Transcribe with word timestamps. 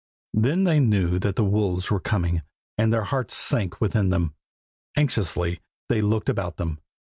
Then 0.33 0.63
they 0.63 0.79
knew 0.79 1.19
that 1.19 1.35
the 1.35 1.43
wolves 1.43 1.91
were 1.91 1.99
coming, 1.99 2.41
and 2.75 2.91
their 2.91 3.03
hearts 3.03 3.35
sank 3.35 3.79
within 3.79 4.09
them. 4.09 4.33
Anxiously 4.97 5.59
they 5.89 6.01
looked 6.01 6.27
about 6.27 6.57
them. 6.57 6.79